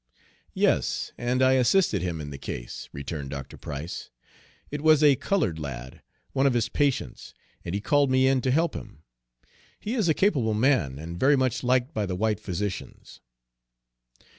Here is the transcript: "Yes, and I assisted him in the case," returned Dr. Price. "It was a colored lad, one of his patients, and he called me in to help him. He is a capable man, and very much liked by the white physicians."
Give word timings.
"Yes, 0.55 1.11
and 1.15 1.43
I 1.43 1.51
assisted 1.53 2.01
him 2.01 2.19
in 2.19 2.31
the 2.31 2.39
case," 2.39 2.89
returned 2.91 3.29
Dr. 3.29 3.55
Price. 3.55 4.09
"It 4.71 4.81
was 4.81 5.03
a 5.03 5.15
colored 5.15 5.59
lad, 5.59 6.01
one 6.33 6.47
of 6.47 6.55
his 6.55 6.69
patients, 6.69 7.35
and 7.63 7.75
he 7.75 7.81
called 7.81 8.09
me 8.09 8.25
in 8.27 8.41
to 8.41 8.49
help 8.49 8.73
him. 8.73 9.03
He 9.79 9.93
is 9.93 10.09
a 10.09 10.15
capable 10.15 10.55
man, 10.55 10.97
and 10.97 11.19
very 11.19 11.35
much 11.35 11.63
liked 11.63 11.93
by 11.93 12.07
the 12.07 12.15
white 12.15 12.39
physicians." 12.39 13.19